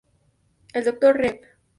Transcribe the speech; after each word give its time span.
El 0.73 0.83
Dr. 0.83 1.15
Rev. 1.15 1.41